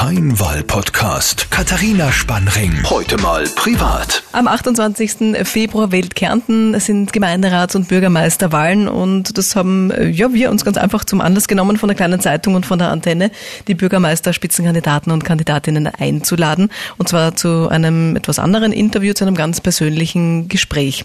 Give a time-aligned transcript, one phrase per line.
[0.00, 1.50] Kein Wahl-Podcast.
[1.50, 2.72] Katharina Spannring.
[2.88, 4.22] Heute mal privat.
[4.32, 5.46] Am 28.
[5.46, 11.04] Februar wählt Kärnten sind Gemeinderats- und Bürgermeisterwahlen und das haben ja wir uns ganz einfach
[11.04, 13.30] zum Anlass genommen von der kleinen Zeitung und von der Antenne,
[13.68, 19.60] die Bürgermeister-Spitzenkandidaten und Kandidatinnen einzuladen und zwar zu einem etwas anderen Interview, zu einem ganz
[19.60, 21.04] persönlichen Gespräch.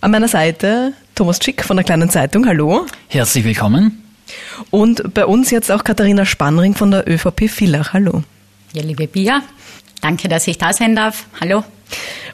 [0.00, 2.44] An meiner Seite Thomas Schick von der kleinen Zeitung.
[2.48, 2.86] Hallo.
[3.06, 4.05] Herzlich willkommen.
[4.70, 7.92] Und bei uns jetzt auch Katharina Spannring von der ÖVP Villach.
[7.92, 8.22] Hallo.
[8.72, 9.42] Ja, liebe Bia,
[10.00, 11.26] danke, dass ich da sein darf.
[11.40, 11.64] Hallo.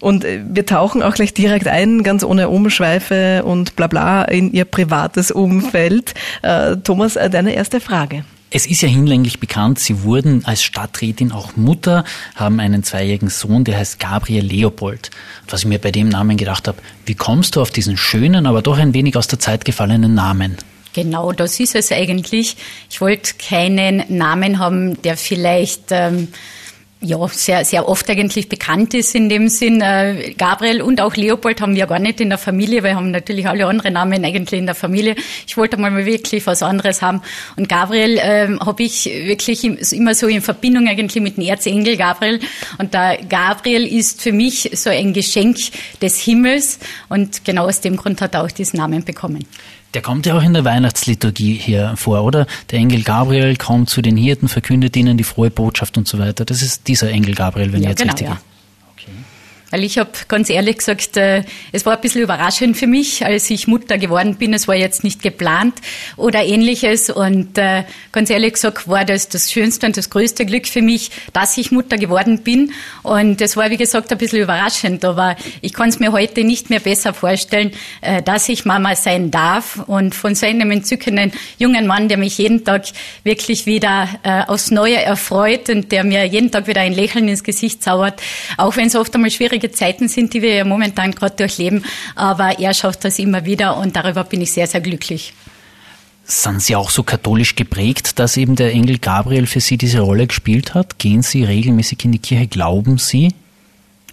[0.00, 4.52] Und äh, wir tauchen auch gleich direkt ein, ganz ohne Umschweife und bla bla, in
[4.52, 6.14] Ihr privates Umfeld.
[6.42, 8.24] Äh, Thomas, äh, deine erste Frage.
[8.50, 12.04] Es ist ja hinlänglich bekannt, Sie wurden als Stadträtin auch Mutter,
[12.34, 15.10] haben einen zweijährigen Sohn, der heißt Gabriel Leopold.
[15.42, 18.46] Und was ich mir bei dem Namen gedacht habe, wie kommst du auf diesen schönen,
[18.46, 20.56] aber doch ein wenig aus der Zeit gefallenen Namen?
[20.92, 22.56] Genau, das ist es eigentlich.
[22.90, 26.28] Ich wollte keinen Namen haben, der vielleicht ähm,
[27.02, 29.80] ja, sehr, sehr oft eigentlich bekannt ist in dem Sinn.
[29.80, 33.10] Äh, Gabriel und auch Leopold haben wir gar nicht in der Familie, weil wir haben
[33.10, 35.16] natürlich alle andere Namen eigentlich in der Familie.
[35.46, 37.22] Ich wollte mal wirklich was anderes haben.
[37.56, 42.38] Und Gabriel ähm, habe ich wirklich immer so in Verbindung eigentlich mit dem Erzengel Gabriel.
[42.78, 45.56] Und der Gabriel ist für mich so ein Geschenk
[46.00, 46.78] des Himmels.
[47.08, 49.44] Und genau aus dem Grund hat er auch diesen Namen bekommen.
[49.94, 52.46] Der kommt ja auch in der Weihnachtsliturgie hier vor, oder?
[52.70, 56.44] Der Engel Gabriel kommt zu den Hirten, verkündet ihnen die frohe Botschaft und so weiter.
[56.44, 58.38] Das ist dieser Engel Gabriel, wenn ja, ich jetzt genau, richtig ja.
[59.72, 63.48] Weil ich habe ganz ehrlich gesagt, äh, es war ein bisschen überraschend für mich, als
[63.48, 64.52] ich Mutter geworden bin.
[64.52, 65.76] Es war jetzt nicht geplant
[66.18, 67.08] oder ähnliches.
[67.08, 71.10] Und äh, ganz ehrlich gesagt war das das schönste und das größte Glück für mich,
[71.32, 72.74] dass ich Mutter geworden bin.
[73.02, 75.06] Und es war, wie gesagt, ein bisschen überraschend.
[75.06, 79.30] Aber ich kann es mir heute nicht mehr besser vorstellen, äh, dass ich Mama sein
[79.30, 79.82] darf.
[79.86, 82.84] Und von so einem entzückenden jungen Mann, der mich jeden Tag
[83.24, 87.42] wirklich wieder äh, aufs Neue erfreut und der mir jeden Tag wieder ein Lächeln ins
[87.42, 88.20] Gesicht zaubert,
[88.58, 91.84] auch wenn es oft einmal schwierig schwierige Zeiten sind, die wir ja momentan gerade durchleben.
[92.14, 95.34] Aber er schafft das immer wieder und darüber bin ich sehr, sehr glücklich.
[96.24, 100.26] Sind Sie auch so katholisch geprägt, dass eben der Engel Gabriel für Sie diese Rolle
[100.26, 100.98] gespielt hat?
[100.98, 102.46] Gehen Sie regelmäßig in die Kirche?
[102.46, 103.34] Glauben Sie?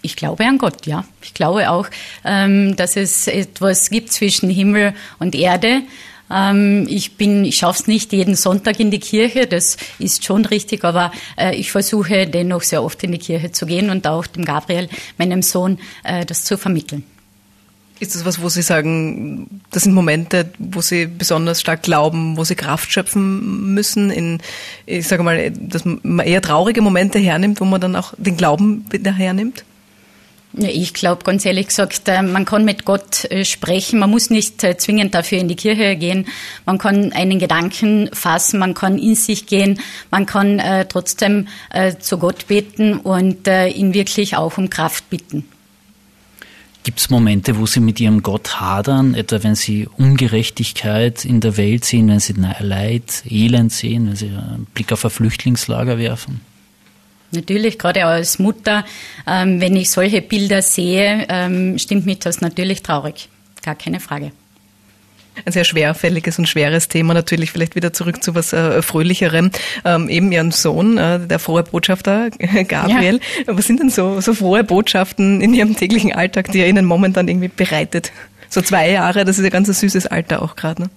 [0.02, 1.04] Ich glaube an Gott, ja.
[1.22, 1.86] Ich glaube auch,
[2.24, 5.82] ähm, dass es etwas gibt zwischen Himmel und Erde
[6.30, 10.44] ähm, ich bin, ich schaffe es nicht jeden Sonntag in die Kirche, das ist schon
[10.44, 14.26] richtig, aber äh, ich versuche dennoch sehr oft in die Kirche zu gehen und auch
[14.26, 17.04] dem Gabriel, meinem Sohn, äh, das zu vermitteln.
[18.00, 22.44] Ist das was, wo Sie sagen, das sind Momente, wo Sie besonders stark glauben, wo
[22.44, 24.38] Sie Kraft schöpfen müssen, in,
[24.86, 28.86] ich sage mal, dass man eher traurige Momente hernimmt, wo man dann auch den Glauben
[28.90, 29.64] wieder hernimmt?
[30.52, 34.00] Ich glaube, ganz ehrlich gesagt, äh, man kann mit Gott äh, sprechen.
[34.00, 36.26] Man muss nicht äh, zwingend dafür in die Kirche gehen.
[36.66, 39.80] Man kann einen Gedanken fassen, man kann in sich gehen,
[40.10, 41.48] man kann trotzdem
[41.98, 45.44] zu Gott beten und ihn wirklich auch um Kraft bitten.
[46.82, 51.56] Gibt es Momente, wo Sie mit Ihrem Gott hadern, etwa wenn Sie Ungerechtigkeit in der
[51.56, 56.40] Welt sehen, wenn Sie Leid, Elend sehen, wenn Sie einen Blick auf ein Flüchtlingslager werfen?
[57.32, 58.84] Natürlich, gerade als Mutter,
[59.26, 63.28] ähm, wenn ich solche Bilder sehe, ähm, stimmt mich das natürlich traurig.
[63.62, 64.32] Gar keine Frage.
[65.44, 67.52] Ein sehr schwerfälliges und schweres Thema natürlich.
[67.52, 69.50] Vielleicht wieder zurück zu was äh, Fröhlicherem.
[69.84, 72.30] Ähm, eben Ihren Sohn, äh, der frohe Botschafter
[72.68, 73.20] Gabriel.
[73.46, 73.56] Ja.
[73.56, 77.28] Was sind denn so, so frohe Botschaften in Ihrem täglichen Alltag, die er Ihnen momentan
[77.28, 78.12] irgendwie bereitet?
[78.48, 80.82] So zwei Jahre, das ist ein ganz süßes Alter auch gerade.
[80.82, 80.90] Ne?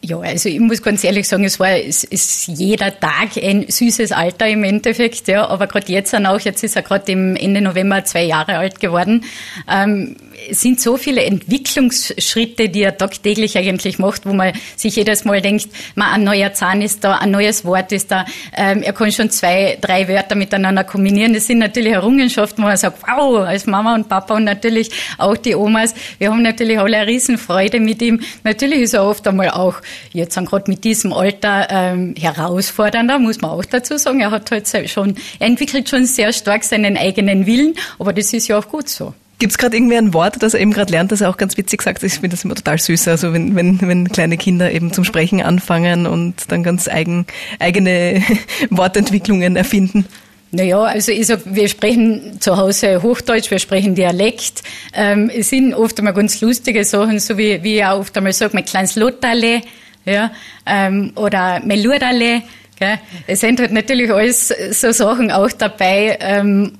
[0.00, 4.12] Ja, also ich muss ganz ehrlich sagen, es war es ist jeder Tag ein süßes
[4.12, 5.48] Alter im Endeffekt, ja.
[5.48, 9.24] Aber gerade jetzt auch, jetzt ist er gerade im Ende November zwei Jahre alt geworden.
[9.68, 10.14] Ähm,
[10.50, 15.68] sind so viele Entwicklungsschritte, die er tagtäglich eigentlich macht, wo man sich jedes Mal denkt,
[15.94, 18.24] man, ein neuer Zahn ist da, ein neues Wort ist da.
[18.56, 21.34] Ähm, er kann schon zwei, drei Wörter miteinander kombinieren.
[21.34, 25.36] Das sind natürlich Errungenschaften, wo man sagt, wow, als Mama und Papa und natürlich auch
[25.36, 25.94] die Omas.
[26.18, 28.20] Wir haben natürlich alle eine Riesenfreude mit ihm.
[28.44, 29.76] Natürlich ist er oft einmal auch
[30.12, 34.20] jetzt gerade mit diesem Alter ähm, herausfordernder, muss man auch dazu sagen.
[34.20, 38.48] Er hat halt schon, er entwickelt schon sehr stark seinen eigenen Willen, aber das ist
[38.48, 39.14] ja auch gut so.
[39.38, 41.56] Gibt es gerade irgendwie ein Wort, das er eben gerade lernt, das er auch ganz
[41.56, 42.02] witzig sagt?
[42.02, 43.06] Ich finde das immer total süß.
[43.06, 47.26] Also wenn, wenn, wenn kleine Kinder eben zum Sprechen anfangen und dann ganz eigen,
[47.60, 48.22] eigene
[48.70, 50.06] Wortentwicklungen erfinden.
[50.50, 54.62] Naja, also ich sag, wir sprechen zu Hause Hochdeutsch, wir sprechen Dialekt.
[54.94, 58.32] Ähm, es sind oft einmal ganz lustige Sachen, so wie, wie ich auch oft einmal
[58.32, 59.60] sage, mein kleines Lotterle,
[60.06, 60.32] ja,
[60.66, 62.42] ähm, oder Melurale.
[62.78, 62.98] Gell.
[63.26, 66.78] Es sind halt natürlich alles so Sachen auch dabei, ähm,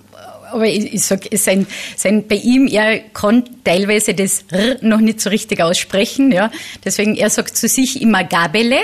[0.52, 5.00] aber ich, ich sag, es sind, sind bei ihm, er kann teilweise das R noch
[5.00, 6.50] nicht so richtig aussprechen, ja.
[6.84, 8.80] Deswegen, er sagt zu sich immer Gabele,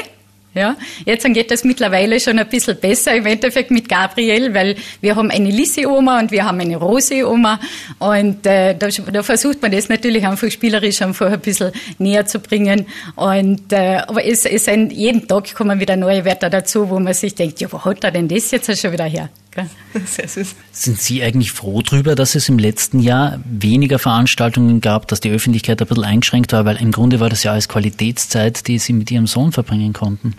[0.54, 5.16] Ja, jetzt geht es mittlerweile schon ein bisschen besser im Endeffekt mit Gabriel, weil wir
[5.16, 7.58] haben eine Lissi-Oma und wir haben eine Rosi-Oma
[7.98, 12.38] und äh, da, da, versucht man das natürlich einfach spielerisch einfach ein bisschen näher zu
[12.38, 17.00] bringen und äh, aber es, es sind, jeden Tag kommen wieder neue Wörter dazu, wo
[17.00, 19.30] man sich denkt, ja, wo hat er denn das jetzt schon wieder her?
[20.06, 20.54] Sehr süß.
[20.72, 25.30] Sind Sie eigentlich froh darüber, dass es im letzten Jahr weniger Veranstaltungen gab, dass die
[25.30, 28.92] Öffentlichkeit ein bisschen eingeschränkt war, weil im Grunde war das ja als Qualitätszeit, die Sie
[28.92, 30.34] mit Ihrem Sohn verbringen konnten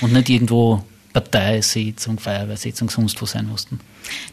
[0.00, 3.80] und nicht irgendwo Parteisitzung, Feuerwehrsitzung, sonst wo sein mussten?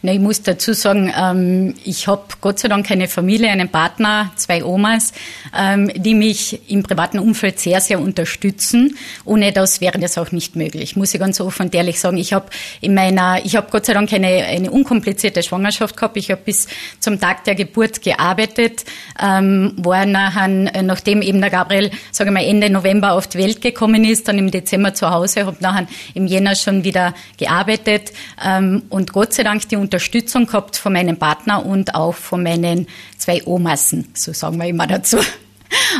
[0.01, 4.31] Na, ich muss dazu sagen, ähm, ich habe Gott sei Dank keine Familie, einen Partner,
[4.35, 5.13] zwei Omas,
[5.57, 8.97] ähm, die mich im privaten Umfeld sehr, sehr unterstützen.
[9.25, 10.95] Ohne das wäre das auch nicht möglich.
[10.95, 12.17] Muss ich ganz offen und ehrlich sagen.
[12.17, 12.47] Ich habe
[12.81, 16.17] in meiner, ich habe Gott sei Dank eine, eine unkomplizierte Schwangerschaft gehabt.
[16.17, 16.67] Ich habe bis
[16.99, 18.85] zum Tag der Geburt gearbeitet,
[19.21, 23.61] ähm, war nachher, nachdem eben der Gabriel, sage ich mal, Ende November auf die Welt
[23.61, 28.11] gekommen ist, dann im Dezember zu Hause, habe nachher im Jänner schon wieder gearbeitet
[28.45, 32.41] ähm, und Gott sei Dank Dank die Unterstützung gehabt von meinem Partner und auch von
[32.41, 35.17] meinen zwei Omassen, so sagen wir immer dazu.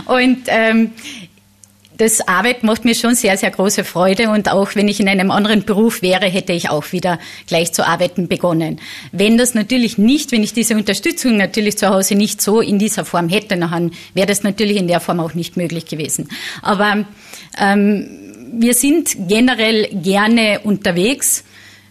[0.06, 0.92] Und ähm,
[1.98, 5.30] das Arbeit macht mir schon sehr, sehr große Freude und auch wenn ich in einem
[5.30, 8.80] anderen Beruf wäre, hätte ich auch wieder gleich zu arbeiten begonnen.
[9.12, 13.04] Wenn das natürlich nicht, wenn ich diese Unterstützung natürlich zu Hause nicht so in dieser
[13.04, 16.30] Form hätte, dann wäre das natürlich in der Form auch nicht möglich gewesen.
[16.62, 17.06] Aber
[17.60, 18.08] ähm,
[18.54, 21.44] wir sind generell gerne unterwegs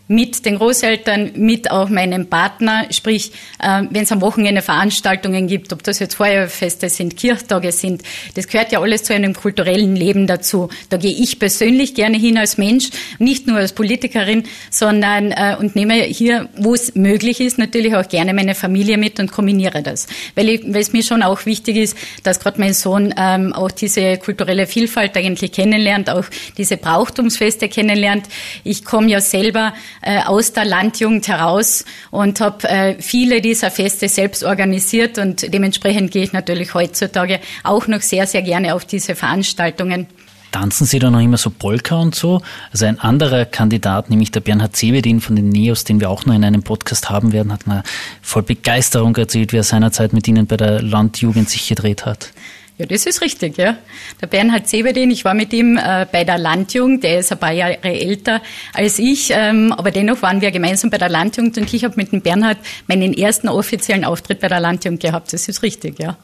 [0.09, 2.87] mit den Großeltern, mit auch meinem Partner.
[2.91, 3.33] Sprich,
[3.63, 8.03] äh, wenn es am Wochenende Veranstaltungen gibt, ob das jetzt Feuerfeste sind, Kirchtage sind,
[8.35, 10.69] das gehört ja alles zu einem kulturellen Leben dazu.
[10.89, 12.89] Da gehe ich persönlich gerne hin als Mensch,
[13.19, 18.09] nicht nur als Politikerin, sondern äh, und nehme hier, wo es möglich ist, natürlich auch
[18.09, 20.07] gerne meine Familie mit und kombiniere das.
[20.35, 24.17] Weil, ich, es mir schon auch wichtig ist, dass gerade mein Sohn ähm, auch diese
[24.17, 26.25] kulturelle Vielfalt eigentlich kennenlernt, auch
[26.57, 28.27] diese Brauchtumsfeste kennenlernt.
[28.65, 34.09] Ich komme ja selber äh, aus der Landjugend heraus und habe äh, viele dieser Feste
[34.09, 39.15] selbst organisiert und dementsprechend gehe ich natürlich heutzutage auch noch sehr, sehr gerne auf diese
[39.15, 40.07] Veranstaltungen.
[40.51, 42.41] Tanzen Sie da noch immer so Polka und so?
[42.73, 46.35] Also ein anderer Kandidat, nämlich der Bernhard Zebedin von den Neos, den wir auch noch
[46.35, 47.83] in einem Podcast haben werden, hat mir
[48.23, 52.33] voll Begeisterung erzählt, wie er seinerzeit mit Ihnen bei der Landjugend sich gedreht hat.
[52.79, 53.77] Ja, das ist richtig, ja.
[54.21, 57.51] Der Bernhard Seberdin, ich war mit ihm äh, bei der Landjugend, der ist ein paar
[57.51, 58.41] Jahre älter
[58.73, 62.13] als ich, ähm, aber dennoch waren wir gemeinsam bei der Landjugend und ich habe mit
[62.13, 65.33] dem Bernhard meinen ersten offiziellen Auftritt bei der Landjugend gehabt.
[65.33, 66.17] Das ist richtig, ja.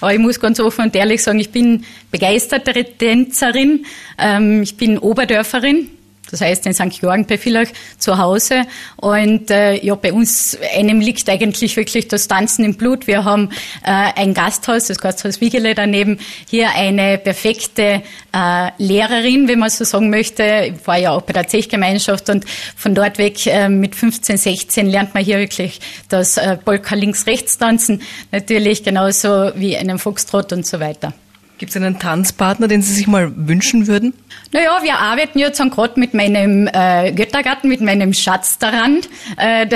[0.00, 3.86] Aber ich muss ganz offen und ehrlich sagen, ich bin begeisterte Tänzerin,
[4.18, 5.90] ähm, ich bin Oberdörferin,
[6.30, 7.00] das heißt in St.
[7.00, 8.66] Georgen bei Villach zu Hause.
[8.96, 13.06] Und äh, ja, bei uns einem liegt eigentlich wirklich das Tanzen im Blut.
[13.06, 13.50] Wir haben
[13.84, 18.02] äh, ein Gasthaus, das Gasthaus Wiegele daneben, hier eine perfekte
[18.34, 20.72] äh, Lehrerin, wenn man so sagen möchte.
[20.74, 22.44] Ich war ja auch bei der Zechgemeinschaft und
[22.76, 27.58] von dort weg äh, mit 15, 16 lernt man hier wirklich das äh, Polka links-rechts
[27.58, 28.02] tanzen.
[28.32, 31.12] Natürlich genauso wie einen Foxtrot und so weiter.
[31.58, 34.14] Gibt es einen Tanzpartner, den Sie sich mal wünschen würden?
[34.52, 39.00] Naja, wir arbeiten jetzt gerade mit meinem äh, Göttergarten, mit meinem Schatz daran,
[39.36, 39.66] äh,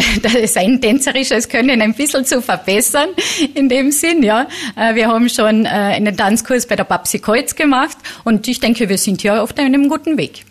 [0.46, 3.08] sein tänzerisches Können ein bisschen zu verbessern,
[3.55, 4.46] in dem Sinn, ja.
[4.76, 8.88] Äh, wir haben schon äh, einen Tanzkurs bei der Babsi Kreuz gemacht und ich denke,
[8.88, 10.44] wir sind hier auf einem guten Weg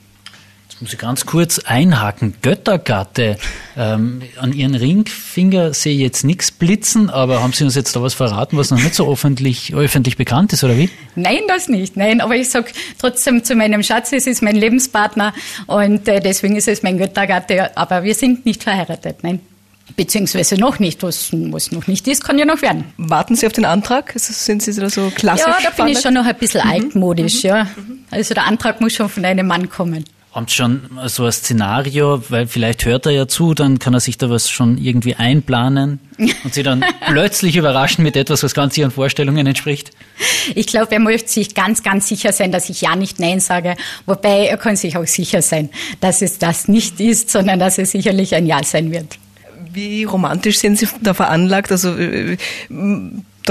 [0.82, 2.34] muss ich ganz kurz einhaken.
[2.42, 3.38] Göttergatte.
[3.78, 8.02] Ähm, an Ihren Ringfinger sehe ich jetzt nichts blitzen, aber haben Sie uns jetzt da
[8.02, 10.90] was verraten, was noch nicht so öffentlich, öffentlich bekannt ist, oder wie?
[11.16, 11.98] Nein, das nicht.
[11.98, 15.34] Nein, aber ich sag trotzdem zu meinem Schatz, es ist mein Lebenspartner
[15.68, 19.40] und äh, deswegen ist es mein Göttergatte, aber wir sind nicht verheiratet, nein.
[19.96, 22.86] Beziehungsweise noch nicht, was, was noch nicht ist, kann ja noch werden.
[22.98, 24.14] Warten Sie auf den Antrag?
[24.16, 25.46] Sind Sie da so klassisch?
[25.48, 26.72] Ja, da bin ich schon noch ein bisschen mhm.
[26.72, 27.50] altmodisch, mhm.
[27.50, 27.68] ja.
[28.10, 30.06] Also der Antrag muss schon von einem Mann kommen.
[30.34, 34.00] Haben Sie schon so ein Szenario, weil vielleicht hört er ja zu, dann kann er
[34.00, 38.78] sich da was schon irgendwie einplanen und Sie dann plötzlich überraschen mit etwas, was ganz
[38.78, 39.92] Ihren Vorstellungen entspricht?
[40.56, 43.76] Ich glaube, er möchte sich ganz, ganz sicher sein, dass ich ja nicht Nein sage.
[44.06, 45.70] Wobei er kann sich auch sicher sein,
[46.00, 49.18] dass es das nicht ist, sondern dass es sicherlich ein Ja sein wird.
[49.74, 51.74] Wie romantisch sind Sie da veranlagt?
[51.74, 52.38] Also äh,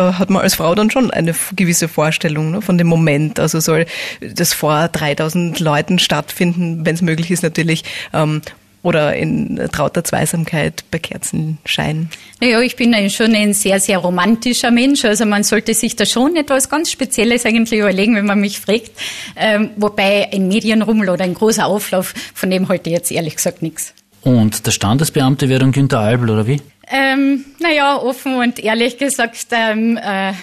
[0.01, 3.39] da hat man als Frau dann schon eine gewisse Vorstellung ne, von dem Moment.
[3.39, 3.85] Also soll
[4.21, 8.41] das vor 3000 Leuten stattfinden, wenn es möglich ist natürlich, ähm,
[8.83, 12.09] oder in trauter Zweisamkeit bei Kerzenschein?
[12.41, 15.05] Naja, ich bin schon ein sehr, sehr romantischer Mensch.
[15.05, 18.93] Also man sollte sich da schon etwas ganz Spezielles eigentlich überlegen, wenn man mich fragt.
[19.37, 23.93] Ähm, wobei ein Medienrummel oder ein großer Auflauf, von dem heute jetzt ehrlich gesagt nichts.
[24.23, 26.63] Und der Standesbeamte wäre dann Günter Albel, oder wie?
[26.91, 30.33] Ähm, naja, offen und ehrlich gesagt, ähm, äh,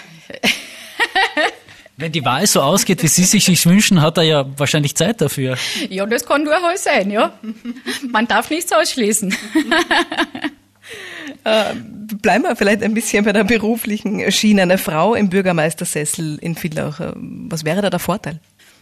[1.96, 5.56] Wenn die Wahl so ausgeht, wie Sie sich wünschen, hat er ja wahrscheinlich Zeit dafür.
[5.90, 7.36] Ja, das kann durchaus sein, ja.
[8.08, 9.34] Man darf nichts ausschließen.
[11.44, 11.74] Äh,
[12.20, 14.62] bleiben wir vielleicht ein bisschen bei der beruflichen Schiene.
[14.62, 17.00] Eine Frau im Bürgermeistersessel in Villach.
[17.00, 18.40] Äh, was wäre da der Vorteil?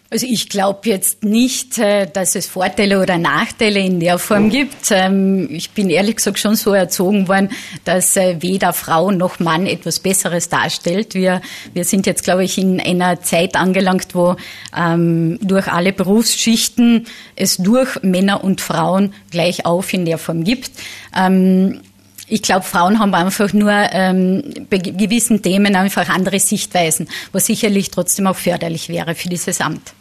[0.09, 4.91] Also ich glaube jetzt nicht, äh, dass es Vorteile oder Nachteile in der Form gibt.
[4.91, 7.51] Ähm, ich bin ehrlich gesagt schon so erzogen worden,
[7.85, 11.15] dass äh, weder Frau noch Mann etwas Besseres darstellt.
[11.15, 11.41] Wir,
[11.75, 14.37] wir sind jetzt, glaube ich, in einer Zeit angelangt, wo
[14.77, 20.71] ähm, durch alle Berufsschichten es durch Männer und Frauen gleich auf in der Form gibt.
[21.17, 21.81] Ähm,
[22.29, 27.91] ich glaube, Frauen haben einfach nur ähm, bei gewissen Themen einfach andere Sichtweisen, was sicherlich
[27.91, 29.96] trotzdem auch förderlich wäre für dieses Amt.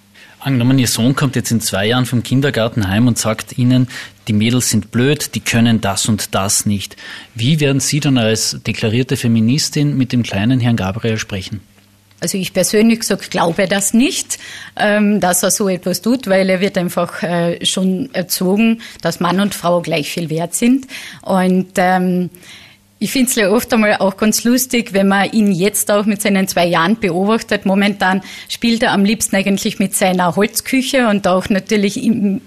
[0.46, 3.88] Angenommen, Ihr Sohn kommt jetzt in zwei Jahren vom Kindergarten heim und sagt Ihnen,
[4.28, 6.96] die Mädels sind blöd, die können das und das nicht.
[7.34, 11.62] Wie werden Sie dann als deklarierte Feministin mit dem kleinen Herrn Gabriel sprechen?
[12.20, 14.38] Also ich persönlich gesagt, glaube das nicht,
[14.76, 19.40] ähm, dass er so etwas tut, weil er wird einfach äh, schon erzogen, dass Mann
[19.40, 20.86] und Frau gleich viel wert sind.
[21.24, 22.30] Und ähm,
[23.06, 26.24] ich finde es ja oft einmal auch ganz lustig, wenn man ihn jetzt auch mit
[26.24, 27.64] seinen zwei Jahren beobachtet.
[27.64, 32.02] Momentan spielt er am liebsten eigentlich mit seiner Holzküche und auch natürlich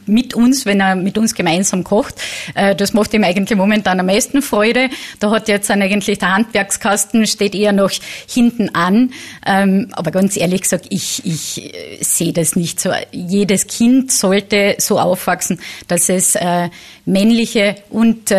[0.07, 2.17] mit uns, wenn er mit uns gemeinsam kocht.
[2.57, 4.91] Äh, das macht ihm eigentlich momentan am meisten Freude.
[5.21, 7.93] Da hat jetzt dann eigentlich der Handwerkskasten steht eher noch
[8.27, 9.13] hinten an.
[9.47, 12.91] Ähm, aber ganz ehrlich gesagt, ich, ich äh, sehe das nicht so.
[13.13, 16.69] Jedes Kind sollte so aufwachsen, dass es äh,
[17.05, 18.33] männliche und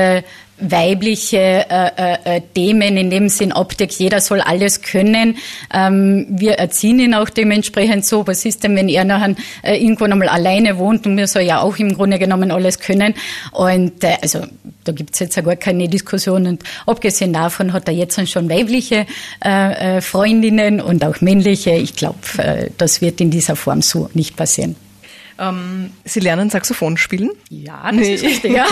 [0.60, 5.38] weibliche äh, äh, äh, Themen in dem Sinn Optik, jeder soll alles können.
[5.74, 8.26] Ähm, wir erziehen ihn auch dementsprechend so.
[8.28, 11.62] Was ist denn, wenn er nachher äh, irgendwann einmal alleine wohnt und wir soll ja
[11.62, 13.14] auch im Grunde genommen alles können.
[13.52, 14.42] Und äh, also
[14.84, 16.48] da gibt's jetzt ja gar keine Diskussion.
[16.48, 19.06] Und abgesehen davon hat er jetzt schon weibliche
[19.44, 21.72] äh, äh, Freundinnen und auch männliche.
[21.72, 24.76] Ich glaube, äh, das wird in dieser Form so nicht passieren.
[25.40, 27.30] Ähm, Sie lernen Saxophon spielen?
[27.50, 28.16] Ja, das nee.
[28.16, 28.66] ist richtig, ja.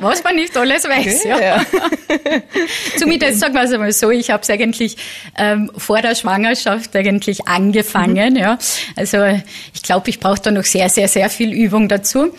[0.00, 1.38] Was man nicht alles weiß, okay, ja.
[1.40, 1.64] ja.
[2.98, 4.96] Zumindest sagen wir es einmal so, ich habe es eigentlich
[5.38, 8.38] ähm, vor der Schwangerschaft eigentlich angefangen, mhm.
[8.40, 8.58] ja.
[8.96, 9.18] Also
[9.72, 12.32] ich glaube, ich brauche da noch sehr, sehr, sehr viel Übung dazu.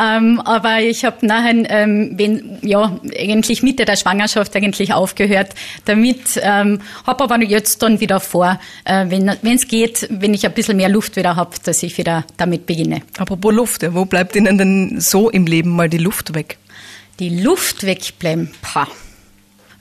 [0.00, 5.50] Ähm, aber ich habe nachher, ähm, wenn, ja, eigentlich Mitte der Schwangerschaft eigentlich aufgehört
[5.84, 10.52] damit, ähm, habe aber jetzt dann wieder vor, äh, wenn es geht, wenn ich ein
[10.52, 13.02] bisschen mehr Luft wieder habe, dass ich wieder damit damit beginne.
[13.18, 16.58] Apropos Luft, wo bleibt Ihnen denn so im Leben mal die Luft weg?
[17.18, 18.88] Die Luft wegbleiben, pah.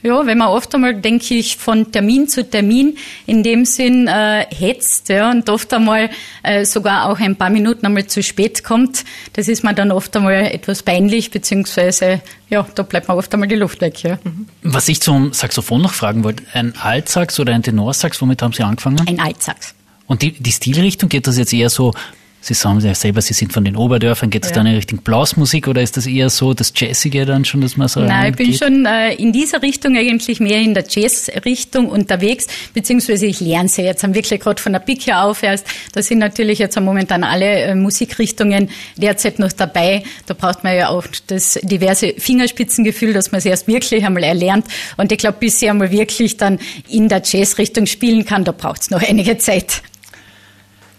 [0.03, 4.45] Ja, wenn man oft einmal, denke ich, von Termin zu Termin in dem Sinn äh,
[4.53, 6.09] hetzt ja, und oft einmal
[6.43, 10.13] äh, sogar auch ein paar Minuten einmal zu spät kommt, das ist mir dann oft
[10.17, 14.03] einmal etwas peinlich, beziehungsweise ja, da bleibt mir oft einmal die Luft weg.
[14.03, 14.19] Ja.
[14.25, 14.47] Mhm.
[14.61, 18.63] Was ich zum Saxophon noch fragen wollte, ein Altsax oder ein Tenorsax, womit haben Sie
[18.63, 19.07] angefangen?
[19.07, 19.73] Ein Altsax.
[20.05, 21.93] Und die, die Stilrichtung, geht das jetzt eher so
[22.43, 24.29] Sie sagen ja selber, Sie sind von den Oberdörfern.
[24.29, 24.57] Geht es ja.
[24.57, 27.87] dann in Richtung Blasmusik oder ist das eher so das Jazzige dann schon, dass man
[27.87, 28.59] so Nein, ich bin geht?
[28.59, 33.83] schon äh, in dieser Richtung eigentlich mehr in der Jazz-Richtung unterwegs, beziehungsweise ich lerne sie
[33.83, 35.65] jetzt wirklich gerade von der Picke auf erst.
[35.93, 40.03] Da sind natürlich jetzt momentan alle äh, Musikrichtungen derzeit noch dabei.
[40.25, 44.65] Da braucht man ja auch das diverse Fingerspitzengefühl, dass man es erst wirklich einmal erlernt.
[44.97, 46.59] Und ich glaube, bis sie einmal wirklich dann
[46.89, 49.81] in der Jazz-Richtung spielen kann, da braucht es noch einige Zeit.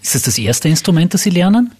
[0.04, 1.72] Ist das das erste Instrument, das Sie lernen?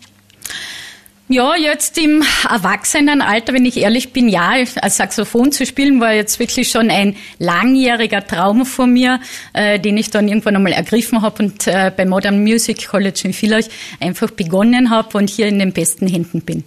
[1.28, 6.38] Ja, jetzt im Erwachsenenalter, wenn ich ehrlich bin, ja, als Saxophon zu spielen war jetzt
[6.38, 9.20] wirklich schon ein langjähriger Traum von mir,
[9.52, 13.32] äh, den ich dann irgendwann einmal ergriffen habe und äh, bei Modern Music College in
[13.34, 13.64] Villach
[14.00, 16.64] einfach begonnen habe und hier in den besten Händen bin.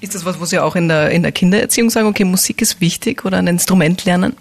[0.00, 2.80] Ist das was, wo Sie auch in der, in der Kindererziehung sagen, okay, Musik ist
[2.80, 4.34] wichtig oder ein Instrument lernen?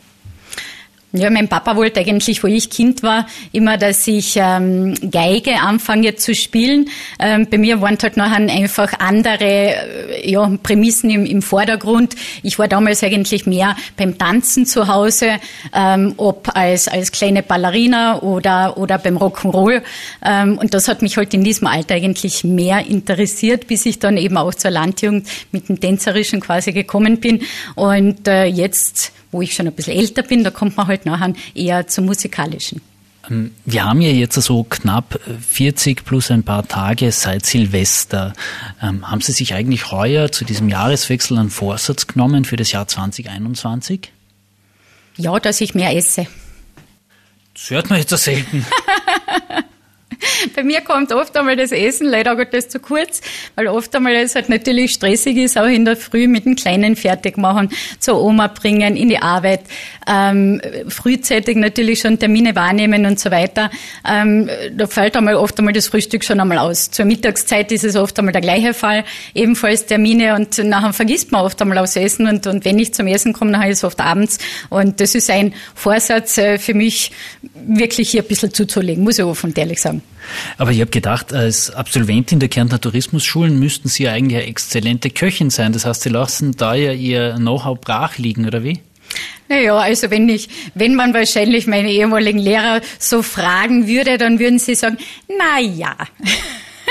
[1.15, 6.15] Ja, mein Papa wollte eigentlich, wo ich Kind war, immer, dass ich ähm, Geige anfange
[6.15, 6.89] zu spielen.
[7.19, 12.15] Ähm, bei mir waren halt nachher einfach andere äh, ja, Prämissen im, im Vordergrund.
[12.41, 15.33] Ich war damals eigentlich mehr beim Tanzen zu Hause,
[15.71, 19.83] ähm, ob als, als kleine Ballerina oder, oder beim Rock'n'Roll.
[20.25, 24.17] Ähm, und das hat mich halt in diesem Alter eigentlich mehr interessiert, bis ich dann
[24.17, 27.43] eben auch zur Landjugend mit dem Tänzerischen quasi gekommen bin.
[27.75, 31.33] Und äh, jetzt wo ich schon ein bisschen älter bin, da kommt man halt nachher
[31.53, 32.81] eher zum Musikalischen.
[33.29, 38.33] Ähm, wir haben ja jetzt so knapp 40 plus ein paar Tage seit Silvester.
[38.81, 42.87] Ähm, haben Sie sich eigentlich heuer zu diesem Jahreswechsel einen Vorsatz genommen für das Jahr
[42.87, 44.11] 2021?
[45.17, 46.27] Ja, dass ich mehr esse.
[47.53, 48.65] Das hört man jetzt selten.
[50.55, 53.21] Bei mir kommt oft einmal das Essen leider Gottes zu kurz,
[53.55, 56.95] weil oft einmal es halt natürlich stressig ist, auch in der Früh mit dem Kleinen
[56.95, 59.61] fertig machen, zur Oma bringen, in die Arbeit,
[60.07, 63.69] ähm, frühzeitig natürlich schon Termine wahrnehmen und so weiter.
[64.07, 66.91] Ähm, da fällt einmal oft einmal das Frühstück schon einmal aus.
[66.91, 69.03] Zur Mittagszeit ist es oft einmal der gleiche Fall,
[69.33, 73.07] ebenfalls Termine und nachher vergisst man oft einmal aufs Essen und, und wenn ich zum
[73.07, 74.37] Essen komme, dann ist es oft abends
[74.69, 77.11] und das ist ein Vorsatz äh, für mich,
[77.53, 80.01] wirklich hier ein bisschen zuzulegen, muss ich offen und ehrlich sagen.
[80.57, 85.09] Aber ich habe gedacht, als Absolventin der Kärntner Tourismusschulen müssten Sie ja eigentlich eine exzellente
[85.09, 85.73] Köchin sein.
[85.73, 88.79] Das heißt, Sie lassen da ja Ihr Know-how brach liegen, oder wie?
[89.49, 94.57] Naja, also wenn ich, wenn man wahrscheinlich meine ehemaligen Lehrer so fragen würde, dann würden
[94.57, 95.95] sie sagen, na ja.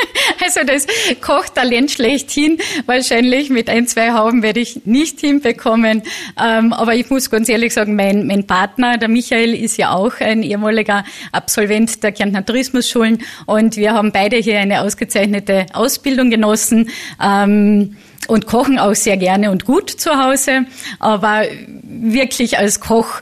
[0.44, 0.86] Also das
[1.20, 6.02] Kochtalent schlechthin, wahrscheinlich mit ein, zwei Hauben werde ich nicht hinbekommen.
[6.42, 10.20] Ähm, aber ich muss ganz ehrlich sagen, mein, mein Partner, der Michael, ist ja auch
[10.20, 16.90] ein ehemaliger Absolvent der Kärntner Tourismusschulen und wir haben beide hier eine ausgezeichnete Ausbildung genossen.
[17.22, 17.96] Ähm,
[18.28, 20.66] und kochen auch sehr gerne und gut zu Hause,
[21.00, 21.42] aber
[21.82, 23.20] wirklich als Koch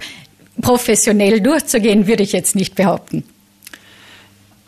[0.61, 3.25] professionell durchzugehen, würde ich jetzt nicht behaupten.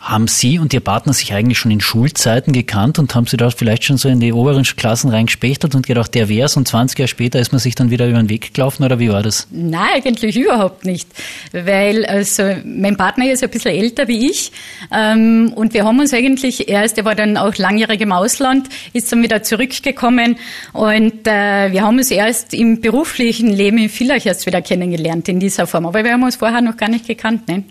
[0.03, 3.51] Haben Sie und Ihr Partner sich eigentlich schon in Schulzeiten gekannt und haben Sie da
[3.51, 7.07] vielleicht schon so in die oberen Klassen reingespechtert und gedacht, der wär's und 20 Jahre
[7.07, 9.47] später ist man sich dann wieder über den Weg gelaufen oder wie war das?
[9.53, 11.09] Nein, eigentlich überhaupt nicht,
[11.53, 14.51] weil also mein Partner ist ein bisschen älter wie ich
[14.93, 19.13] ähm, und wir haben uns eigentlich erst, er war dann auch langjährig im Ausland, ist
[19.13, 20.37] dann wieder zurückgekommen
[20.73, 25.39] und äh, wir haben uns erst im beruflichen Leben in Villach erst wieder kennengelernt in
[25.39, 27.47] dieser Form, aber wir haben uns vorher noch gar nicht gekannt.
[27.47, 27.63] Ne?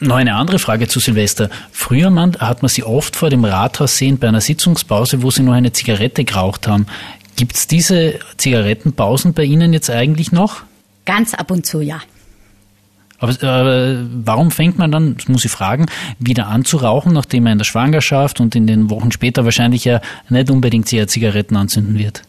[0.00, 1.50] Noch eine andere Frage zu Silvester.
[1.72, 5.42] Früher man, hat man sie oft vor dem Rathaus sehen bei einer Sitzungspause, wo sie
[5.42, 6.86] noch eine Zigarette geraucht haben.
[7.36, 10.62] Gibt es diese Zigarettenpausen bei Ihnen jetzt eigentlich noch?
[11.04, 12.00] Ganz ab und zu, ja.
[13.18, 15.86] Aber äh, warum fängt man dann, das muss ich fragen,
[16.20, 19.84] wieder an zu rauchen, nachdem man in der Schwangerschaft und in den Wochen später wahrscheinlich
[19.84, 22.22] ja nicht unbedingt sehr Zigaretten anzünden wird?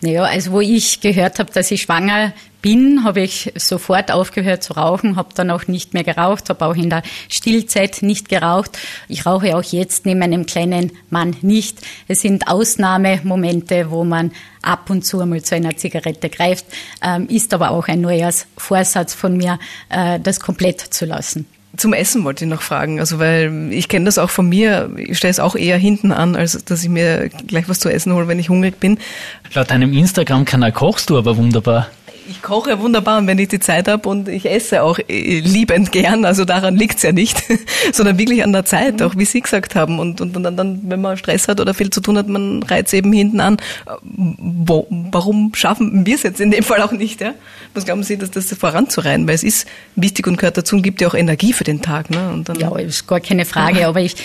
[0.00, 4.74] Naja, also wo ich gehört habe, dass ich schwanger bin, habe ich sofort aufgehört zu
[4.74, 8.78] rauchen, habe dann auch nicht mehr geraucht, habe auch in der Stillzeit nicht geraucht.
[9.08, 11.78] Ich rauche auch jetzt neben meinem kleinen Mann nicht.
[12.06, 16.66] Es sind Ausnahmemomente, wo man ab und zu einmal zu einer Zigarette greift,
[17.02, 21.46] ähm, ist aber auch ein neues Vorsatz von mir, äh, das komplett zu lassen.
[21.76, 25.18] Zum Essen wollte ich noch fragen, also weil ich kenne das auch von mir, ich
[25.18, 28.26] stelle es auch eher hinten an, als dass ich mir gleich was zu essen hole,
[28.26, 28.98] wenn ich hungrig bin.
[29.52, 31.88] Laut deinem Instagram-Kanal kochst du aber wunderbar.
[32.30, 35.92] Ich koche wunderbar und wenn ich die Zeit habe und ich esse auch äh, liebend
[35.92, 37.42] gern, also daran liegt's ja nicht,
[37.92, 39.98] sondern wirklich an der Zeit, auch wie Sie gesagt haben.
[39.98, 42.62] Und, und, und dann, dann, wenn man Stress hat oder viel zu tun hat, man
[42.62, 43.56] reizt eben hinten an.
[44.02, 47.22] Wo, warum schaffen wir es jetzt in dem Fall auch nicht?
[47.22, 47.32] Ja?
[47.72, 49.26] Was glauben Sie, dass das voranzureihen?
[49.26, 52.10] Weil es ist wichtig und gehört dazu und gibt ja auch Energie für den Tag.
[52.10, 52.30] Ne?
[52.30, 54.16] Und dann, ja, ist gar keine Frage, aber ich,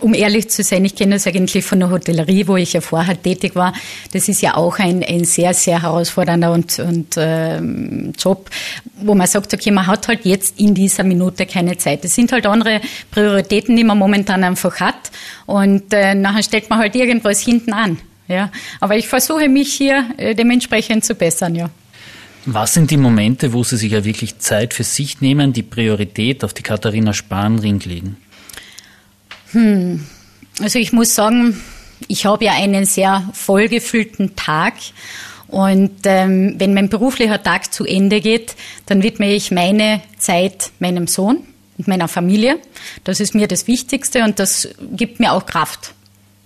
[0.00, 3.20] um ehrlich zu sein, ich kenne das eigentlich von der Hotellerie, wo ich ja vorher
[3.20, 3.72] tätig war.
[4.12, 8.48] Das ist ja auch ein, ein sehr, sehr herausfordernder und, und ähm, Job,
[9.00, 12.04] wo man sagt, okay, man hat halt jetzt in dieser Minute keine Zeit.
[12.04, 12.80] Es sind halt andere
[13.10, 15.10] Prioritäten, die man momentan einfach hat.
[15.46, 17.98] Und äh, nachher stellt man halt irgendwas hinten an.
[18.28, 21.70] Ja, aber ich versuche mich hier äh, dementsprechend zu bessern, ja.
[22.44, 26.44] Was sind die Momente, wo Sie sich ja wirklich Zeit für sich nehmen, die Priorität
[26.44, 28.16] auf die Katharina Spanring legen?
[29.52, 30.04] Hm.
[30.60, 31.60] Also ich muss sagen,
[32.06, 34.74] ich habe ja einen sehr vollgefüllten Tag.
[35.48, 38.54] Und ähm, wenn mein beruflicher Tag zu Ende geht,
[38.86, 41.38] dann widme ich meine Zeit meinem Sohn
[41.78, 42.58] und meiner Familie.
[43.04, 45.94] Das ist mir das Wichtigste und das gibt mir auch Kraft.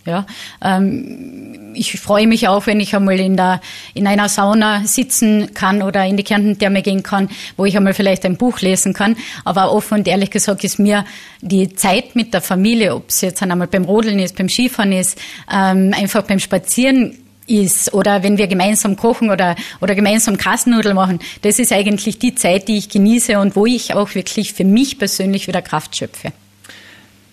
[0.05, 0.27] Ja,
[0.65, 3.61] ähm, ich freue mich auch, wenn ich einmal in, der,
[3.95, 8.25] in einer Sauna sitzen kann oder in die Kärntentherme gehen kann, wo ich einmal vielleicht
[8.25, 9.17] ein Buch lesen kann.
[9.45, 11.05] Aber offen und ehrlich gesagt ist mir
[11.41, 15.19] die Zeit mit der Familie, ob es jetzt einmal beim Rodeln ist, beim Skifahren ist,
[15.53, 21.21] ähm, einfach beim Spazieren ist oder wenn wir gemeinsam kochen oder, oder gemeinsam Kassennudeln machen,
[21.43, 24.99] das ist eigentlich die Zeit, die ich genieße und wo ich auch wirklich für mich
[24.99, 26.33] persönlich wieder Kraft schöpfe.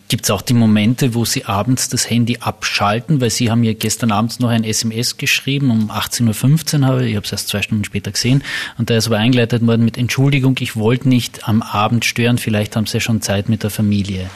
[0.09, 3.21] Gibt es auch die Momente, wo Sie abends das Handy abschalten?
[3.21, 7.15] Weil Sie haben ja gestern Abend noch ein SMS geschrieben, um 18.15 Uhr habe ich,
[7.15, 8.43] habe es erst zwei Stunden später gesehen.
[8.79, 12.75] Und da ist aber eingeleitet worden mit Entschuldigung, ich wollte nicht am Abend stören, vielleicht
[12.75, 14.31] haben Sie ja schon Zeit mit der Familie.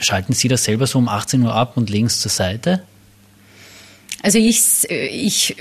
[0.00, 2.82] Schalten Sie das selber so um 18 Uhr ab und legen es zur Seite?
[4.20, 5.54] Also ich, ich,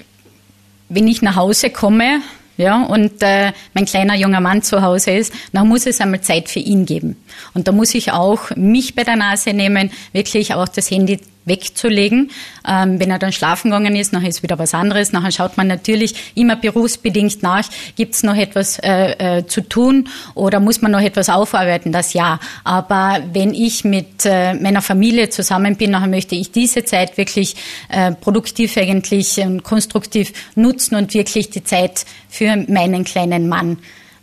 [0.89, 2.21] wenn ich nach Hause komme,
[2.57, 6.49] ja, und äh, mein kleiner junger Mann zu Hause ist, dann muss es einmal Zeit
[6.49, 7.15] für ihn geben.
[7.53, 12.31] Und da muss ich auch mich bei der Nase nehmen, wirklich auch das Handy wegzulegen.
[12.67, 15.11] Ähm, wenn er dann schlafen gegangen ist, nachher ist wieder was anderes.
[15.11, 20.09] Nachher schaut man natürlich immer berufsbedingt nach, gibt es noch etwas äh, äh, zu tun
[20.35, 22.39] oder muss man noch etwas aufarbeiten, das ja.
[22.63, 27.55] Aber wenn ich mit äh, meiner Familie zusammen bin, nachher möchte ich diese Zeit wirklich
[27.89, 33.79] äh, produktiv eigentlich und konstruktiv nutzen und wirklich die Zeit für meinen kleinen Mann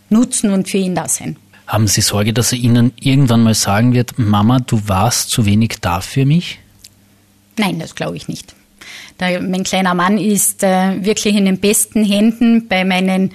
[0.09, 1.37] nutzen und für ihn da sein.
[1.67, 5.77] Haben Sie Sorge, dass er Ihnen irgendwann mal sagen wird, Mama, du warst zu wenig
[5.79, 6.59] da für mich?
[7.57, 8.55] Nein, das glaube ich nicht.
[9.19, 13.31] Der, mein kleiner Mann ist äh, wirklich in den besten Händen bei meinen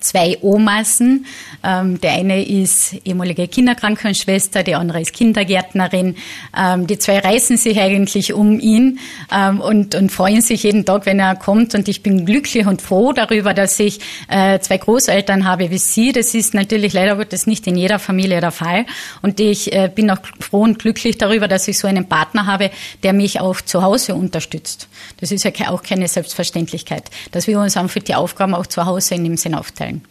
[0.00, 1.26] zwei Omasen.
[1.64, 6.16] Ähm, der eine ist ehemalige Kinderkrankenschwester, die andere ist Kindergärtnerin.
[6.56, 8.98] Ähm, die zwei reißen sich eigentlich um ihn
[9.32, 11.74] ähm, und, und freuen sich jeden Tag, wenn er kommt.
[11.74, 16.12] Und ich bin glücklich und froh darüber, dass ich äh, zwei Großeltern habe wie Sie.
[16.12, 18.86] Das ist natürlich leider Gottes nicht in jeder Familie der Fall.
[19.22, 22.70] Und ich äh, bin auch froh und glücklich darüber, dass ich so einen Partner habe,
[23.02, 24.88] der mich auch zu Hause unterstützt.
[25.20, 29.14] Das ist ja auch keine Selbstverständlichkeit, dass wir uns einfach die Aufgaben auch zu Hause
[29.14, 30.02] in dem Sinn aufteilen.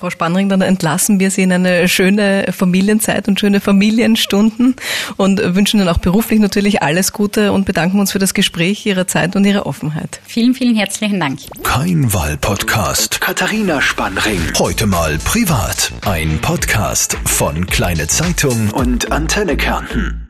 [0.00, 4.74] Frau Spannring, dann entlassen wir Sie in eine schöne Familienzeit und schöne Familienstunden
[5.18, 9.04] und wünschen Ihnen auch beruflich natürlich alles Gute und bedanken uns für das Gespräch, Ihre
[9.04, 10.20] Zeit und Ihre Offenheit.
[10.24, 11.40] Vielen, vielen herzlichen Dank.
[11.62, 13.20] Kein Wahlpodcast.
[13.20, 14.40] Katharina Spannring.
[14.58, 15.92] Heute mal privat.
[16.06, 20.29] Ein Podcast von Kleine Zeitung und Antenne Kärnten.